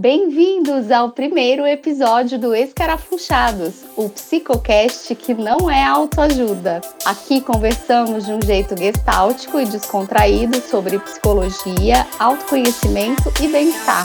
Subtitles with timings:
[0.00, 6.80] Bem-vindos ao primeiro episódio do Escarafunchados, o psicocast que não é autoajuda.
[7.04, 14.04] Aqui conversamos de um jeito gestáltico e descontraído sobre psicologia, autoconhecimento e bem-estar.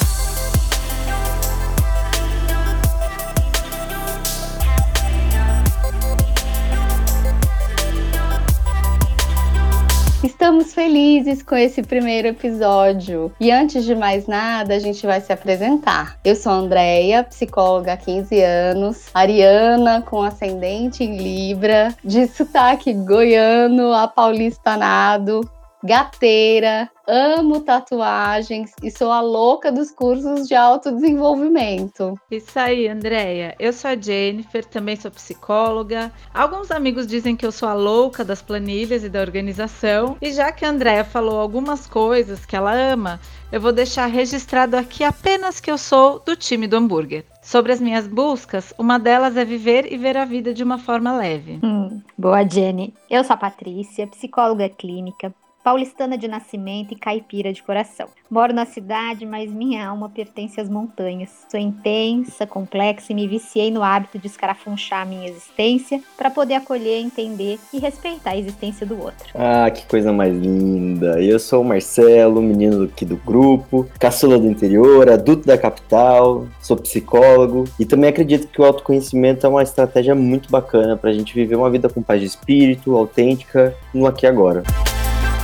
[10.43, 13.31] Estamos felizes com esse primeiro episódio.
[13.39, 16.19] E antes de mais nada, a gente vai se apresentar.
[16.21, 22.91] Eu sou a Andrea, psicóloga há 15 anos, ariana com ascendente em Libra, de sotaque
[22.93, 25.49] goiano, apaulistanado,
[25.81, 32.17] gateira, amo tatuagens e sou a louca dos cursos de autodesenvolvimento.
[32.31, 33.55] Isso aí, Andréia.
[33.59, 36.11] Eu sou a Jennifer, também sou psicóloga.
[36.33, 40.17] Alguns amigos dizem que eu sou a louca das planilhas e da organização.
[40.21, 43.19] E já que a Andréia falou algumas coisas que ela ama,
[43.51, 47.25] eu vou deixar registrado aqui apenas que eu sou do time do hambúrguer.
[47.41, 51.15] Sobre as minhas buscas, uma delas é viver e ver a vida de uma forma
[51.15, 51.59] leve.
[51.61, 52.93] Hum, boa, Jenny.
[53.09, 58.07] Eu sou a Patrícia, psicóloga clínica, paulistana de nascimento e caipira de coração.
[58.29, 61.29] Moro na cidade, mas minha alma pertence às montanhas.
[61.49, 66.55] Sou intensa, complexa e me viciei no hábito de escarafunchar a minha existência para poder
[66.55, 69.29] acolher, entender e respeitar a existência do outro.
[69.35, 71.21] Ah, que coisa mais linda!
[71.21, 76.75] Eu sou o Marcelo, menino aqui do grupo, caçula do interior, adulto da capital, sou
[76.75, 81.33] psicólogo e também acredito que o autoconhecimento é uma estratégia muito bacana para a gente
[81.33, 84.63] viver uma vida com paz de espírito, autêntica, no aqui e agora.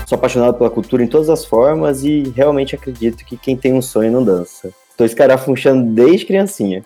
[0.10, 3.82] Sou apaixonado pela cultura em todas as formas e realmente acredito que quem tem um
[3.82, 4.74] sonho não dança.
[4.98, 6.84] Tô escarafunchando desde criancinha.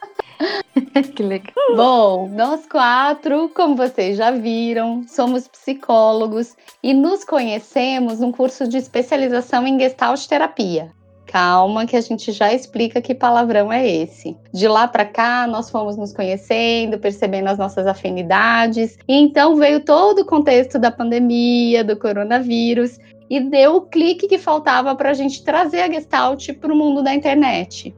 [1.15, 1.53] que legal.
[1.73, 8.75] Bom, nós quatro, como vocês já viram, somos psicólogos e nos conhecemos num curso de
[8.75, 10.91] especialização em Gestalt terapia.
[11.25, 14.37] Calma, que a gente já explica que palavrão é esse.
[14.53, 19.79] De lá para cá, nós fomos nos conhecendo, percebendo as nossas afinidades, e então veio
[19.79, 25.13] todo o contexto da pandemia, do coronavírus, e deu o clique que faltava para a
[25.13, 27.95] gente trazer a Gestalt para o mundo da internet.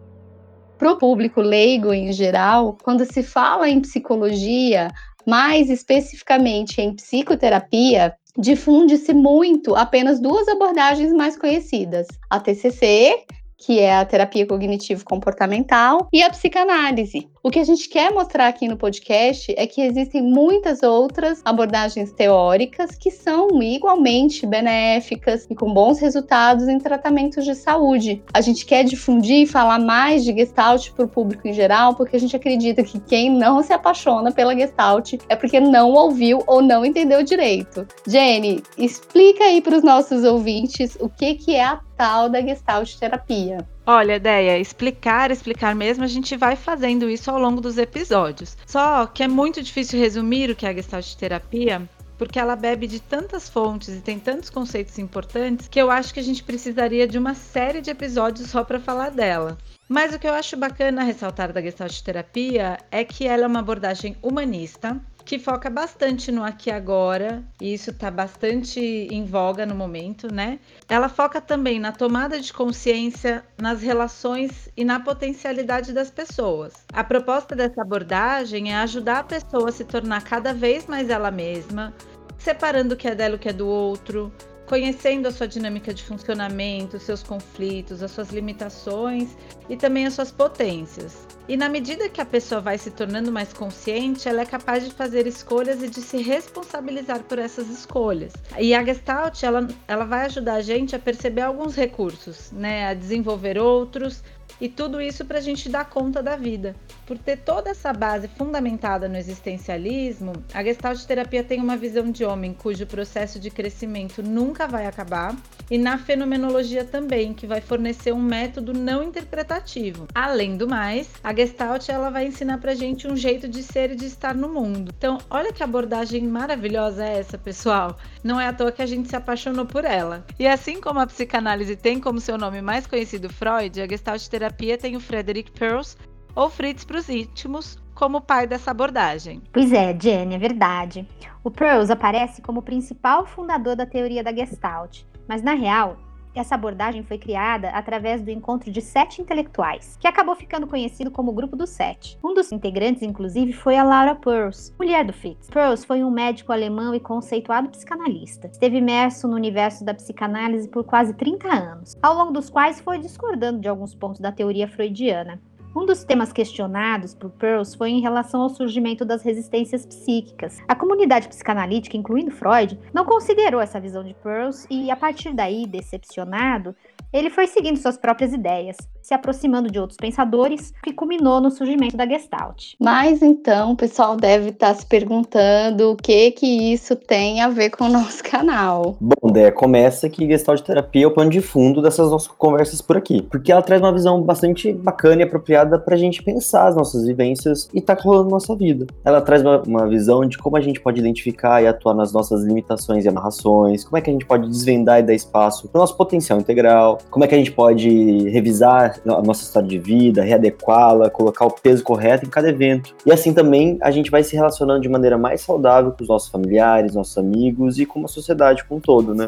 [0.77, 4.89] Para o público leigo em geral, quando se fala em psicologia,
[5.25, 13.25] mais especificamente em psicoterapia, difunde-se muito apenas duas abordagens mais conhecidas: a TCC,
[13.57, 17.29] que é a terapia cognitivo-comportamental, e a psicanálise.
[17.45, 22.11] O que a gente quer mostrar aqui no podcast é que existem muitas outras abordagens
[22.11, 28.23] teóricas que são igualmente benéficas e com bons resultados em tratamentos de saúde.
[28.33, 32.15] A gente quer difundir e falar mais de Gestalt para o público em geral, porque
[32.15, 36.63] a gente acredita que quem não se apaixona pela Gestalt é porque não ouviu ou
[36.63, 37.87] não entendeu direito.
[38.07, 42.95] Jenny, explica aí para os nossos ouvintes o que, que é a tal da Gestalt
[42.95, 43.74] terapia.
[43.87, 48.57] Olha, ideia, explicar, explicar mesmo, a gente vai fazendo isso ao longo dos episódios.
[48.65, 51.87] Só que é muito difícil resumir o que é a Gestalt terapia,
[52.17, 56.19] porque ela bebe de tantas fontes e tem tantos conceitos importantes que eu acho que
[56.19, 59.55] a gente precisaria de uma série de episódios só para falar dela.
[59.87, 63.59] Mas o que eu acho bacana ressaltar da Gestalt terapia é que ela é uma
[63.59, 69.65] abordagem humanista, que foca bastante no aqui e agora, e isso está bastante em voga
[69.65, 70.59] no momento, né?
[70.87, 76.73] Ela foca também na tomada de consciência, nas relações e na potencialidade das pessoas.
[76.93, 81.31] A proposta dessa abordagem é ajudar a pessoa a se tornar cada vez mais ela
[81.31, 81.91] mesma,
[82.37, 84.31] separando o que é dela e o que é do outro,
[84.67, 89.35] conhecendo a sua dinâmica de funcionamento, seus conflitos, as suas limitações
[89.67, 91.25] e também as suas potências.
[91.47, 94.91] E na medida que a pessoa vai se tornando mais consciente, ela é capaz de
[94.91, 98.33] fazer escolhas e de se responsabilizar por essas escolhas.
[98.57, 102.93] E a Gestalt, ela, ela vai ajudar a gente a perceber alguns recursos, né, a
[102.95, 104.23] desenvolver outros,
[104.59, 106.75] e tudo isso para a gente dar conta da vida.
[107.05, 112.23] Por ter toda essa base fundamentada no existencialismo, a Gestalt terapia tem uma visão de
[112.23, 115.35] homem cujo processo de crescimento nunca vai acabar,
[115.69, 120.07] e na fenomenologia também, que vai fornecer um método não interpretativo.
[120.13, 123.91] Além do mais, a Gestalt ela vai ensinar para a gente um jeito de ser
[123.91, 124.93] e de estar no mundo.
[124.97, 127.97] Então, olha que abordagem maravilhosa é essa, pessoal.
[128.23, 130.25] Não é à toa que a gente se apaixonou por ela.
[130.39, 134.77] E assim como a psicanálise tem como seu nome mais conhecido Freud, a Gestalt terapia
[134.77, 135.97] tem o Frederick Pearls,
[136.35, 139.41] ou Fritz para os íntimos, como pai dessa abordagem.
[139.51, 141.07] Pois é, Jenny, é verdade.
[141.43, 145.97] O Pearls aparece como principal fundador da teoria da Gestalt, mas na real,
[146.39, 151.31] essa abordagem foi criada através do encontro de sete intelectuais, que acabou ficando conhecido como
[151.31, 152.17] o Grupo dos Sete.
[152.23, 155.49] Um dos integrantes, inclusive, foi a Laura Pearls, mulher do Fritz.
[155.49, 158.47] Pearls foi um médico alemão e conceituado psicanalista.
[158.47, 162.99] Esteve imerso no universo da psicanálise por quase 30 anos, ao longo dos quais foi
[162.99, 165.39] discordando de alguns pontos da teoria freudiana.
[165.75, 170.57] Um dos temas questionados por Peirce foi em relação ao surgimento das resistências psíquicas.
[170.69, 175.67] A comunidade psicanalítica, incluindo Freud, não considerou essa visão de Peirce e, a partir daí,
[175.67, 176.73] decepcionado,
[177.11, 181.95] ele foi seguindo suas próprias ideias, se aproximando de outros pensadores, que culminou no surgimento
[181.95, 182.73] da Gestalt.
[182.79, 187.47] Mas então o pessoal deve estar tá se perguntando o que que isso tem a
[187.47, 188.97] ver com o nosso canal.
[188.99, 192.97] Bom, Dé, começa que Gestalt terapia é o pano de fundo dessas nossas conversas por
[192.97, 196.75] aqui, porque ela traz uma visão bastante bacana e apropriada para a gente pensar as
[196.75, 198.87] nossas vivências e tá rolando nossa vida.
[199.05, 202.43] Ela traz uma, uma visão de como a gente pode identificar e atuar nas nossas
[202.43, 205.81] limitações e amarrações, como é que a gente pode desvendar e dar espaço para o
[205.81, 207.87] nosso potencial integral, como é que a gente pode
[208.29, 212.95] revisar a nossa história de vida, readequá-la, colocar o peso correto em cada evento.
[213.05, 216.29] E assim também a gente vai se relacionando de maneira mais saudável com os nossos
[216.29, 219.27] familiares, nossos amigos e com a sociedade como um todo, né?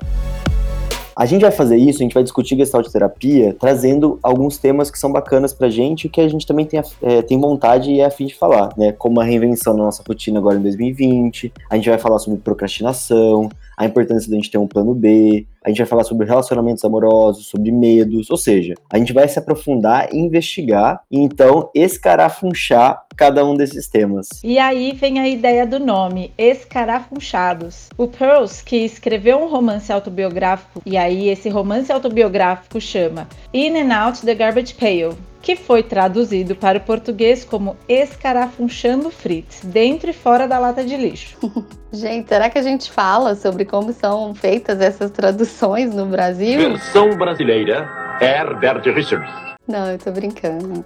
[1.17, 4.99] A gente vai fazer isso, a gente vai discutir gestalt terapia, trazendo alguns temas que
[4.99, 8.05] são bacanas pra gente e que a gente também tem, é, tem vontade e é
[8.05, 8.91] afim de falar, né?
[8.91, 13.49] Como a reinvenção da nossa rotina agora em 2020, a gente vai falar sobre procrastinação,
[13.77, 17.45] a importância da gente ter um plano B, a gente vai falar sobre relacionamentos amorosos,
[17.45, 23.45] sobre medos, ou seja, a gente vai se aprofundar e investigar e então escarafunchar cada
[23.45, 24.27] um desses temas.
[24.43, 27.89] E aí vem a ideia do nome, Escarafunchados.
[27.97, 33.93] O Pearls, que escreveu um romance autobiográfico, e aí esse romance autobiográfico chama In and
[33.93, 40.13] Out the Garbage Pail, que foi traduzido para o português como Escarafunchando Fritz, dentro e
[40.13, 41.37] fora da lata de lixo.
[41.89, 46.59] Gente, será que a gente fala sobre como são feitas essas traduções no Brasil?
[46.59, 47.89] Versão brasileira,
[48.19, 49.33] Herbert Richards.
[49.65, 50.83] Não, eu tô brincando.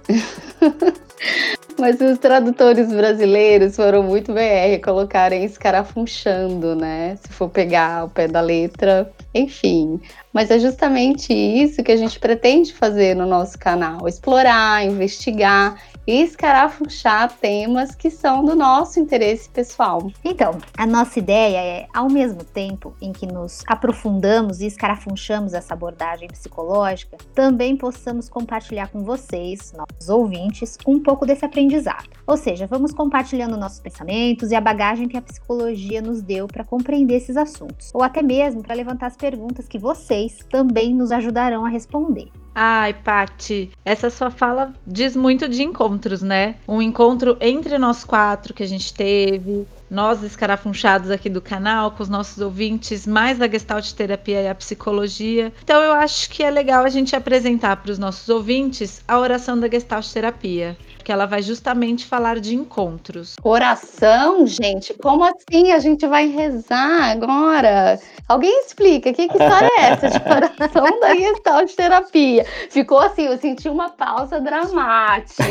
[1.76, 7.16] Mas os tradutores brasileiros foram muito BR colocarem escarafunchando, né?
[7.20, 10.00] Se for pegar o pé da letra, enfim.
[10.32, 15.76] Mas é justamente isso que a gente pretende fazer no nosso canal: explorar, investigar
[16.06, 20.10] e escarafunchar temas que são do nosso interesse pessoal.
[20.24, 25.74] Então, a nossa ideia é, ao mesmo tempo em que nos aprofundamos e escarafunchamos essa
[25.74, 32.08] abordagem psicológica, também possamos compartilhar com vocês, nossos ouvintes, um pouco desse aprendizado.
[32.26, 36.64] Ou seja, vamos compartilhando nossos pensamentos e a bagagem que a psicologia nos deu para
[36.64, 41.64] compreender esses assuntos, ou até mesmo para levantar as perguntas que vocês também nos ajudarão
[41.64, 42.28] a responder.
[42.52, 46.56] Ai, Pati, essa sua fala diz muito de encontros, né?
[46.66, 52.02] Um encontro entre nós quatro que a gente teve, nós escarafunchados aqui do canal, com
[52.02, 55.52] os nossos ouvintes, mais a Gestalt Terapia e a psicologia.
[55.62, 59.58] Então eu acho que é legal a gente apresentar para os nossos ouvintes a oração
[59.58, 63.36] da Gestalt Terapia que ela vai justamente falar de encontros.
[63.42, 64.94] Oração, gente?
[64.94, 67.98] Como assim a gente vai rezar agora?
[68.28, 72.46] Alguém explica, que, que história é essa de oração da Gestalt terapia?
[72.70, 75.42] Ficou assim, eu senti uma pausa dramática.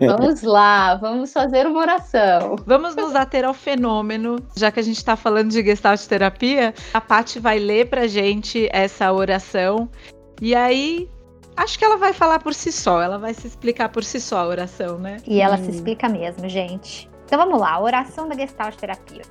[0.00, 2.56] vamos lá, vamos fazer uma oração.
[2.66, 7.00] Vamos nos ater ao fenômeno, já que a gente está falando de Gestalt terapia, a
[7.00, 9.88] Paty vai ler pra gente essa oração.
[10.40, 11.08] E aí,
[11.56, 14.38] Acho que ela vai falar por si só, ela vai se explicar por si só
[14.38, 15.18] a oração, né?
[15.26, 15.64] E ela hum.
[15.64, 17.10] se explica mesmo, gente.
[17.24, 19.22] Então vamos lá, oração da Gestalt Terapia.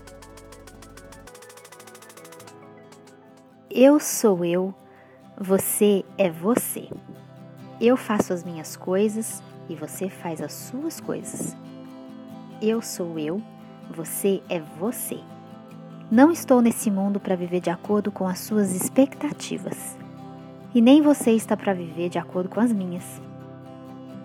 [3.70, 4.74] Eu sou eu,
[5.40, 6.90] você é você.
[7.80, 11.56] Eu faço as minhas coisas e você faz as suas coisas.
[12.62, 13.42] Eu sou eu,
[13.90, 15.20] você é você.
[16.12, 19.98] Não estou nesse mundo para viver de acordo com as suas expectativas
[20.74, 23.22] e nem você está para viver de acordo com as minhas.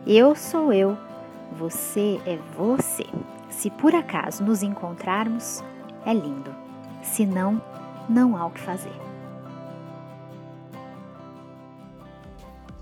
[0.06, 0.96] Eu sou eu,
[1.58, 3.06] você é você.
[3.50, 5.62] Se por acaso nos encontrarmos,
[6.04, 6.54] é lindo.
[7.02, 7.60] Se não,
[8.08, 8.92] não há o que fazer.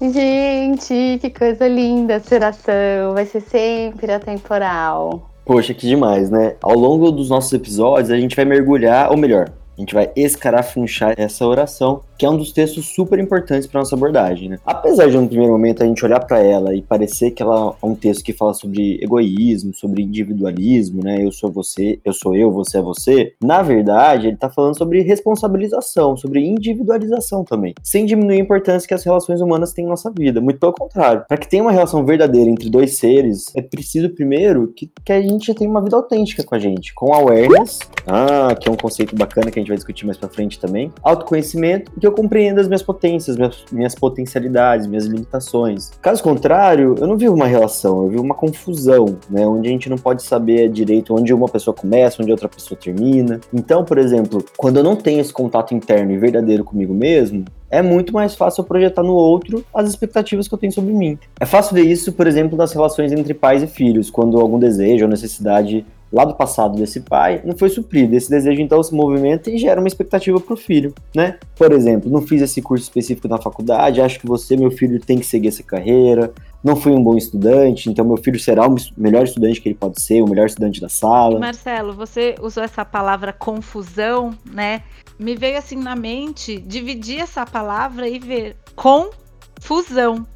[0.00, 3.14] Gente, que coisa linda essa oração.
[3.14, 5.30] Vai ser sempre atemporal.
[5.46, 6.56] Poxa, que demais, né?
[6.62, 11.14] Ao longo dos nossos episódios, a gente vai mergulhar, ou melhor, a gente vai escarafunchar
[11.16, 14.58] essa oração que é um dos textos super importantes para nossa abordagem, né?
[14.64, 17.86] Apesar de no primeiro momento a gente olhar para ela e parecer que ela é
[17.86, 21.24] um texto que fala sobre egoísmo, sobre individualismo, né?
[21.24, 23.34] Eu sou você, eu sou eu, você é você.
[23.42, 28.94] Na verdade, ele está falando sobre responsabilização, sobre individualização também, sem diminuir a importância que
[28.94, 30.40] as relações humanas têm em nossa vida.
[30.40, 31.24] Muito pelo contrário.
[31.26, 35.20] Para que tenha uma relação verdadeira entre dois seres, é preciso primeiro que, que a
[35.20, 39.16] gente tenha uma vida autêntica com a gente, com awareness, ah, que é um conceito
[39.16, 42.68] bacana que a gente vai discutir mais para frente também, autoconhecimento que eu compreenda as
[42.68, 45.90] minhas potências, minhas, minhas potencialidades, minhas limitações.
[46.00, 49.46] Caso contrário, eu não vivo uma relação, eu vivo uma confusão, né?
[49.46, 53.40] Onde a gente não pode saber direito onde uma pessoa começa, onde outra pessoa termina.
[53.52, 57.82] Então, por exemplo, quando eu não tenho esse contato interno e verdadeiro comigo mesmo, é
[57.82, 61.18] muito mais fácil eu projetar no outro as expectativas que eu tenho sobre mim.
[61.40, 65.04] É fácil ver isso, por exemplo, nas relações entre pais e filhos, quando algum desejo
[65.04, 68.14] ou necessidade lá do passado desse pai não foi suprido.
[68.14, 71.38] Esse desejo então se movimenta e gera uma expectativa para o filho, né?
[71.56, 75.18] Por exemplo, não fiz esse curso específico na faculdade, acho que você, meu filho, tem
[75.18, 76.32] que seguir essa carreira.
[76.62, 80.00] Não fui um bom estudante, então meu filho será o melhor estudante que ele pode
[80.00, 81.38] ser, o melhor estudante da sala.
[81.38, 84.82] Marcelo, você usou essa palavra confusão, né?
[85.18, 90.26] Me veio assim na mente dividir essa palavra e ver confusão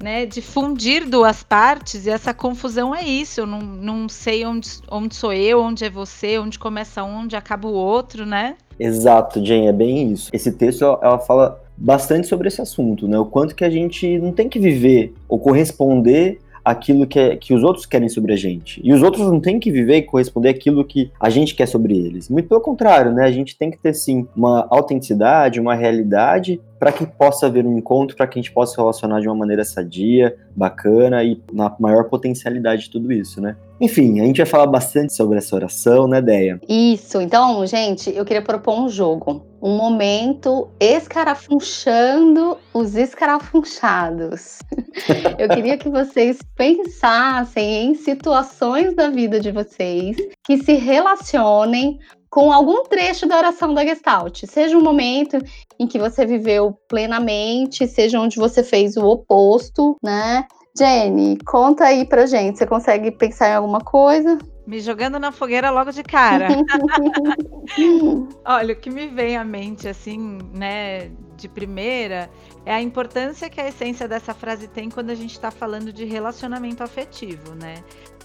[0.00, 3.40] né, de fundir duas partes, e essa confusão é isso.
[3.40, 7.36] Eu não, não sei onde, onde sou eu, onde é você, onde começa um, onde
[7.36, 8.56] acaba o outro, né?
[8.78, 10.30] Exato, Jane, é bem isso.
[10.32, 13.18] Esse texto ela fala bastante sobre esse assunto, né?
[13.18, 17.54] O quanto que a gente não tem que viver ou corresponder aquilo que, é, que
[17.54, 18.78] os outros querem sobre a gente.
[18.84, 21.96] E os outros não têm que viver e corresponder aquilo que a gente quer sobre
[21.96, 22.28] eles.
[22.28, 23.24] Muito pelo contrário, né?
[23.24, 27.78] A gente tem que ter sim uma autenticidade, uma realidade para que possa haver um
[27.78, 31.74] encontro, para que a gente possa se relacionar de uma maneira sadia, bacana e na
[31.80, 33.56] maior potencialidade de tudo isso, né?
[33.80, 36.60] Enfim, a gente vai falar bastante sobre essa oração, né, Deia?
[36.68, 37.20] Isso.
[37.20, 39.46] Então, gente, eu queria propor um jogo.
[39.60, 44.58] Um momento escarafunchando os escarafunchados.
[45.38, 51.98] eu queria que vocês pensassem em situações da vida de vocês que se relacionem
[52.30, 54.44] com algum trecho da oração da Gestalt.
[54.46, 55.38] Seja um momento
[55.78, 60.46] em que você viveu plenamente, seja onde você fez o oposto, né?
[60.76, 62.58] Jenny, conta aí pra gente.
[62.58, 64.38] Você consegue pensar em alguma coisa?
[64.66, 66.48] Me jogando na fogueira logo de cara.
[68.44, 72.30] Olha, o que me vem à mente, assim, né, de primeira,
[72.66, 76.04] é a importância que a essência dessa frase tem quando a gente está falando de
[76.04, 77.82] relacionamento afetivo, né?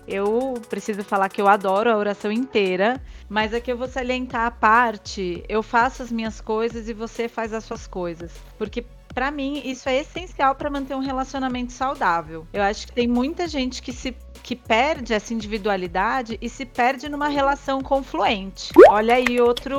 [0.08, 4.52] Eu preciso falar que eu adoro a oração inteira, mas aqui eu vou salientar a
[4.52, 8.32] parte, eu faço as minhas coisas e você faz as suas coisas.
[8.58, 12.48] Porque para mim isso é essencial para manter um relacionamento saudável.
[12.52, 17.08] Eu acho que tem muita gente que se que perde essa individualidade e se perde
[17.08, 18.74] numa relação confluente.
[18.90, 19.78] Olha aí outro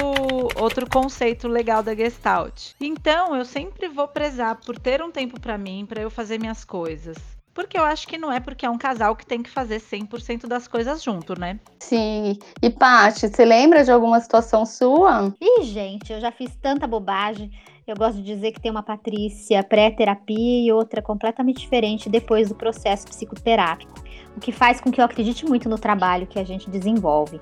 [0.57, 2.73] outro conceito legal da Gestalt.
[2.81, 6.64] Então, eu sempre vou prezar por ter um tempo para mim, para eu fazer minhas
[6.64, 7.19] coisas.
[7.54, 10.49] Porque eu acho que não é porque é um casal que tem que fazer 100%
[10.49, 11.61] das coisas junto, né?
[11.78, 12.37] Sim.
[12.61, 15.32] E Paty, você lembra de alguma situação sua?
[15.40, 17.52] Ih, gente, eu já fiz tanta bobagem.
[17.87, 22.54] Eu gosto de dizer que tem uma Patrícia pré-terapia e outra completamente diferente depois do
[22.54, 23.92] processo psicoterápico,
[24.37, 27.40] o que faz com que eu acredite muito no trabalho que a gente desenvolve.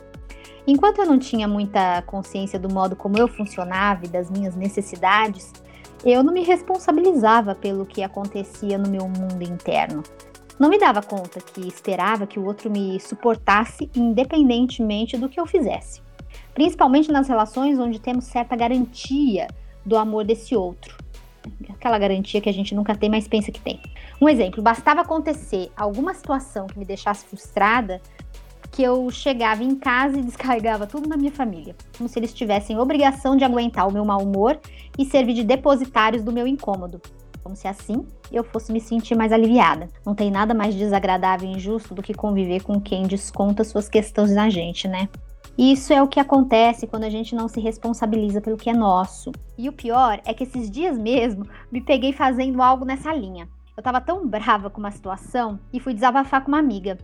[0.66, 5.52] Enquanto eu não tinha muita consciência do modo como eu funcionava e das minhas necessidades,
[6.04, 10.02] eu não me responsabilizava pelo que acontecia no meu mundo interno.
[10.58, 15.46] Não me dava conta que esperava que o outro me suportasse independentemente do que eu
[15.46, 16.02] fizesse.
[16.54, 19.48] Principalmente nas relações onde temos certa garantia
[19.84, 20.96] do amor desse outro.
[21.70, 23.80] Aquela garantia que a gente nunca tem, mas pensa que tem.
[24.20, 28.00] Um exemplo: bastava acontecer alguma situação que me deixasse frustrada
[28.72, 32.78] que eu chegava em casa e descarregava tudo na minha família, como se eles tivessem
[32.78, 34.58] obrigação de aguentar o meu mau humor
[34.98, 37.00] e servir de depositários do meu incômodo.
[37.42, 39.88] Como se assim eu fosse me sentir mais aliviada.
[40.06, 44.30] Não tem nada mais desagradável e injusto do que conviver com quem desconta suas questões
[44.30, 45.08] na gente, né?
[45.58, 49.32] Isso é o que acontece quando a gente não se responsabiliza pelo que é nosso.
[49.58, 53.46] E o pior é que esses dias mesmo me peguei fazendo algo nessa linha.
[53.76, 56.96] Eu tava tão brava com uma situação e fui desabafar com uma amiga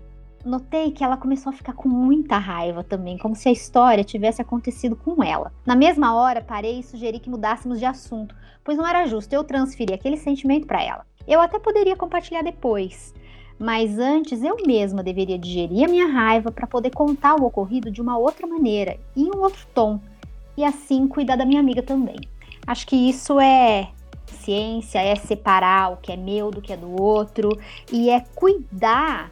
[0.49, 4.43] notei que ela começou a ficar com muita raiva também, como se a história tivesse
[4.43, 5.53] acontecido com ela.
[5.65, 9.45] Na mesma hora, parei e sugeri que mudássemos de assunto, pois não era justo eu
[9.45, 11.07] transferir aquele sentimento para ela.
[11.27, 13.15] Eu até poderia compartilhar depois,
[13.59, 18.01] mas antes eu mesma deveria digerir a minha raiva para poder contar o ocorrido de
[18.01, 20.01] uma outra maneira, em um outro tom,
[20.57, 22.17] e assim cuidar da minha amiga também.
[22.67, 23.91] Acho que isso é
[24.27, 27.51] ciência, é separar o que é meu do que é do outro
[27.93, 29.31] e é cuidar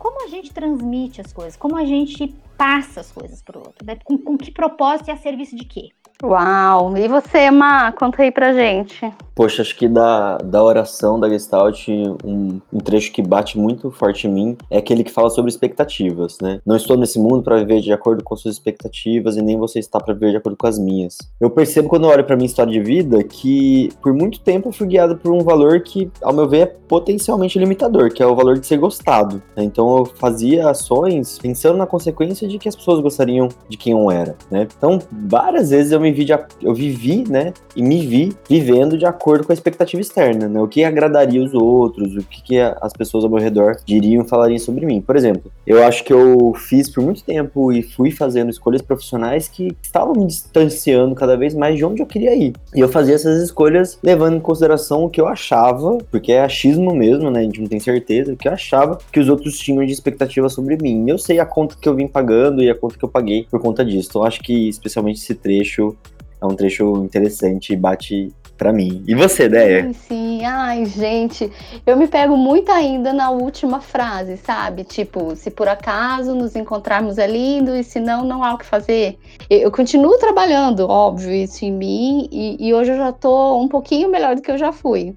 [0.00, 3.84] como a gente transmite as coisas, como a gente passa as coisas para o outro,
[3.84, 3.98] né?
[4.02, 5.90] com, com que propósito e a serviço de quê?
[6.22, 6.96] Uau!
[6.96, 9.10] E você, Ma, conta aí pra gente.
[9.34, 11.88] Poxa, acho que da, da oração da Gestalt,
[12.22, 16.36] um, um trecho que bate muito forte em mim é aquele que fala sobre expectativas,
[16.42, 16.60] né?
[16.66, 19.98] Não estou nesse mundo para viver de acordo com suas expectativas e nem você está
[19.98, 21.16] para viver de acordo com as minhas.
[21.40, 24.72] Eu percebo quando eu olho para minha história de vida que por muito tempo eu
[24.72, 28.34] fui guiado por um valor que, ao meu ver, é potencialmente limitador, que é o
[28.34, 29.42] valor de ser gostado.
[29.56, 29.64] Né?
[29.64, 34.10] Então eu fazia ações pensando na consequência de que as pessoas gostariam de quem eu
[34.10, 34.68] era, né?
[34.76, 38.98] Então várias vezes eu me me vi de, eu vivi, né, e me vi vivendo
[38.98, 40.60] de acordo com a expectativa externa, né?
[40.60, 44.58] O que agradaria os outros, o que, que as pessoas ao meu redor diriam, falariam
[44.58, 45.00] sobre mim.
[45.00, 49.48] Por exemplo, eu acho que eu fiz por muito tempo e fui fazendo escolhas profissionais
[49.48, 52.54] que estavam me distanciando cada vez mais de onde eu queria ir.
[52.74, 56.94] E eu fazia essas escolhas levando em consideração o que eu achava, porque é achismo
[56.94, 57.40] mesmo, né?
[57.40, 60.48] A gente não tem certeza, o que eu achava que os outros tinham de expectativa
[60.48, 61.08] sobre mim.
[61.08, 63.60] Eu sei a conta que eu vim pagando e a conta que eu paguei por
[63.60, 64.08] conta disso.
[64.10, 65.96] Então, acho que especialmente esse trecho
[66.40, 69.02] é um trecho interessante e bate para mim.
[69.08, 69.84] E você, Deia?
[69.84, 71.50] Sim, sim, ai, gente,
[71.86, 74.84] eu me pego muito ainda na última frase, sabe?
[74.84, 78.66] Tipo, se por acaso nos encontrarmos é lindo e se não, não há o que
[78.66, 79.16] fazer.
[79.48, 84.10] Eu, continuo trabalhando, óbvio, isso em mim e, e hoje eu já tô um pouquinho
[84.10, 85.16] melhor do que eu já fui.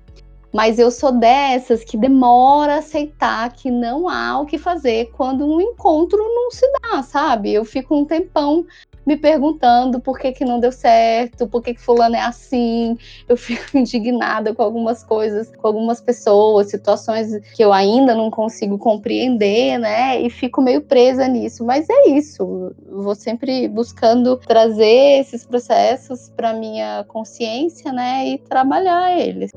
[0.54, 5.46] Mas eu sou dessas que demora a aceitar que não há o que fazer quando
[5.46, 7.52] um encontro não se dá, sabe?
[7.52, 8.64] Eu fico um tempão
[9.06, 12.98] me perguntando por que, que não deu certo, por que, que fulano é assim.
[13.28, 18.78] Eu fico indignada com algumas coisas, com algumas pessoas, situações que eu ainda não consigo
[18.78, 20.22] compreender, né?
[20.22, 21.66] E fico meio presa nisso.
[21.66, 22.74] Mas é isso.
[22.90, 28.28] Vou sempre buscando trazer esses processos para minha consciência, né?
[28.28, 29.52] E trabalhar eles.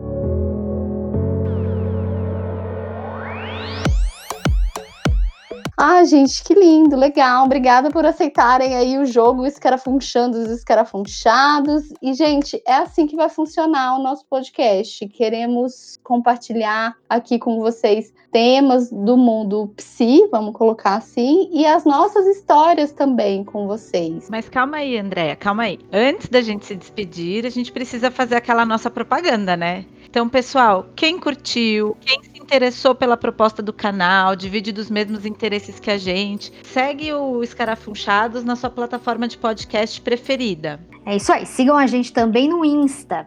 [5.78, 7.45] Ah, gente, que lindo, legal.
[7.45, 11.92] Obrigada por aceitarem aí o jogo Escarafunchando os Escarafunchados.
[12.00, 15.06] E, gente, é assim que vai funcionar o nosso podcast.
[15.09, 22.26] Queremos compartilhar aqui com vocês temas do mundo psi, vamos colocar assim, e as nossas
[22.26, 24.30] histórias também com vocês.
[24.30, 25.78] Mas calma aí, Andréia, calma aí.
[25.92, 29.85] Antes da gente se despedir, a gente precisa fazer aquela nossa propaganda, né?
[30.09, 35.81] Então, pessoal, quem curtiu, quem se interessou pela proposta do canal, divide dos mesmos interesses
[35.81, 40.79] que a gente, segue o Escarafunchados na sua plataforma de podcast preferida.
[41.05, 41.45] É isso aí.
[41.45, 43.26] Sigam a gente também no Insta,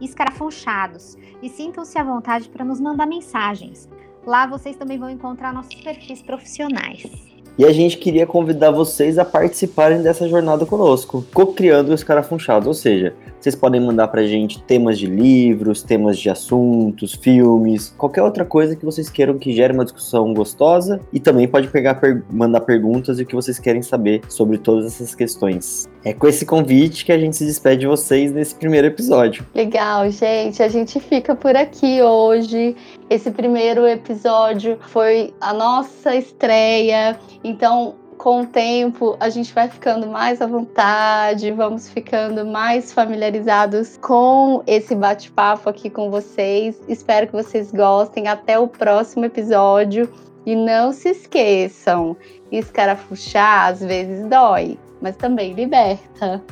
[0.00, 1.16] Escarafunchados.
[1.42, 3.88] E sintam-se à vontade para nos mandar mensagens.
[4.24, 7.35] Lá vocês também vão encontrar nossos perfis profissionais.
[7.58, 12.74] E a gente queria convidar vocês a participarem dessa jornada conosco, co-criando o Escarafunchados, ou
[12.74, 18.44] seja, vocês podem mandar pra gente temas de livros, temas de assuntos, filmes, qualquer outra
[18.44, 21.98] coisa que vocês queiram que gere uma discussão gostosa e também pode pegar
[22.30, 25.88] mandar perguntas e o que vocês querem saber sobre todas essas questões.
[26.06, 29.44] É com esse convite que a gente se despede de vocês nesse primeiro episódio.
[29.52, 30.62] Legal, gente.
[30.62, 32.76] A gente fica por aqui hoje.
[33.10, 37.18] Esse primeiro episódio foi a nossa estreia.
[37.42, 43.96] Então, com o tempo, a gente vai ficando mais à vontade, vamos ficando mais familiarizados
[43.96, 46.80] com esse bate-papo aqui com vocês.
[46.86, 48.28] Espero que vocês gostem.
[48.28, 50.08] Até o próximo episódio.
[50.46, 52.16] E não se esqueçam,
[52.52, 56.42] escarafuchar às vezes dói, mas também liberta.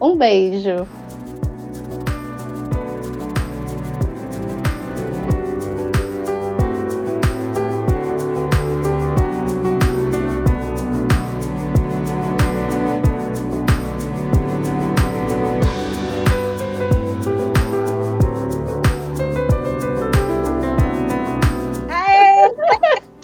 [0.00, 0.86] Um beijo!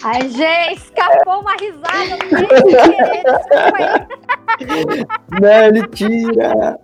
[0.05, 2.19] Ai, gente, escapou uma risada.
[3.79, 4.02] Não,
[5.41, 6.79] Não, ele tira!